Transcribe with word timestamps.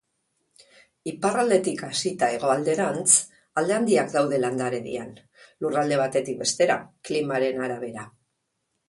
Iparraldetik 1.09 1.83
hasita 1.87 2.29
hegoalderantz, 2.37 3.13
alde 3.63 3.75
handiak 3.75 4.09
daude 4.15 4.39
landaredian, 4.41 5.13
lurralde 5.67 6.01
batetik 6.03 6.41
bestera, 6.41 6.79
klimaren 7.11 7.63
arabera. 7.69 8.09